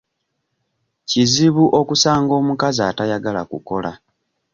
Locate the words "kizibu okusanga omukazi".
1.09-2.81